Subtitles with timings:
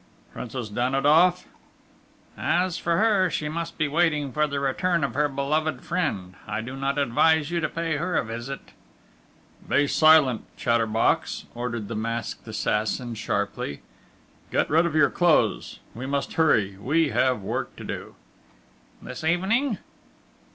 [0.33, 1.45] "Princess Danidoff?"
[2.35, 6.33] "Ah, as for her she must be waiting for the return of her beloved friend....
[6.47, 8.71] I do not advise you to pay her a visit!"
[9.69, 13.83] "Be silent, chatter box!" ordered the masked assassin sharply.
[14.51, 15.77] "Get rid of your clothes....
[15.93, 16.77] We must hurry!...
[16.79, 18.15] We have work to do!"
[19.03, 19.77] "This evening?"